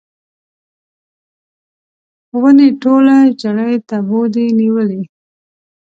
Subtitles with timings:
[2.39, 5.01] ونې ټوله ژړۍ تبو دي نیولې